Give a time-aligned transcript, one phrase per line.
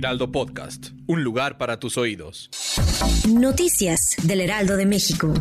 [0.00, 2.48] Heraldo Podcast, un lugar para tus oídos.
[3.28, 5.34] Noticias del Heraldo de México.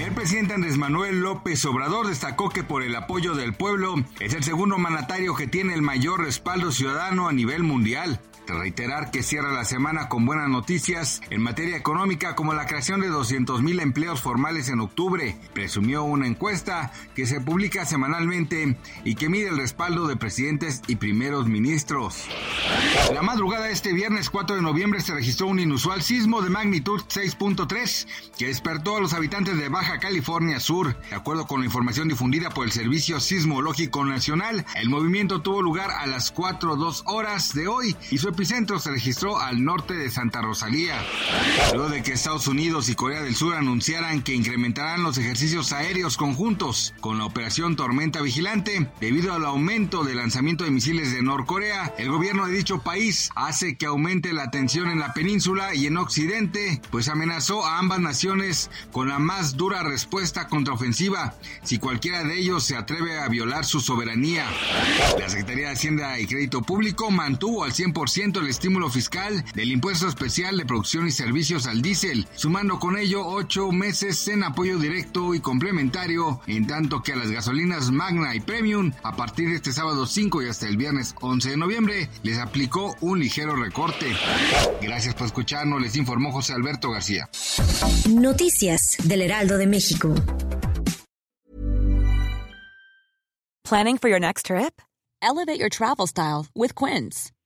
[0.00, 4.42] El presidente Andrés Manuel López Obrador destacó que por el apoyo del pueblo es el
[4.42, 8.18] segundo mandatario que tiene el mayor respaldo ciudadano a nivel mundial
[8.52, 13.08] reiterar que cierra la semana con buenas noticias en materia económica como la creación de
[13.08, 15.36] 200 mil empleos formales en octubre.
[15.52, 20.96] Presumió una encuesta que se publica semanalmente y que mide el respaldo de presidentes y
[20.96, 22.26] primeros ministros.
[23.12, 27.00] La madrugada de este viernes 4 de noviembre se registró un inusual sismo de magnitud
[27.02, 30.96] 6.3 que despertó a los habitantes de Baja California Sur.
[31.08, 35.90] De acuerdo con la información difundida por el Servicio Sismológico Nacional, el movimiento tuvo lugar
[35.90, 40.40] a las 4.02 horas de hoy y su epicentro se registró al norte de Santa
[40.40, 41.04] Rosalía.
[41.74, 46.16] Luego de que Estados Unidos y Corea del Sur anunciaran que incrementarán los ejercicios aéreos
[46.16, 51.94] conjuntos con la operación Tormenta Vigilante, debido al aumento del lanzamiento de misiles de Norcorea,
[51.98, 55.98] el gobierno de dicho país hace que aumente la tensión en la península y en
[55.98, 62.38] Occidente, pues amenazó a ambas naciones con la más dura respuesta contraofensiva si cualquiera de
[62.38, 64.46] ellos se atreve a violar su soberanía.
[65.18, 70.06] La Secretaría de Hacienda y Crédito Público mantuvo al 100% el estímulo fiscal del impuesto
[70.06, 75.34] especial de producción y servicios al diésel, sumando con ello ocho meses en apoyo directo
[75.34, 79.72] y complementario, en tanto que a las gasolinas Magna y Premium, a partir de este
[79.72, 84.14] sábado 5 y hasta el viernes 11 de noviembre, les aplicó un ligero recorte.
[84.80, 87.28] Gracias por escucharnos, les informó José Alberto García.
[88.08, 90.14] Noticias del Heraldo de México.
[93.64, 94.80] Planning for your next trip?
[95.22, 97.30] Elevate your travel style with Quince.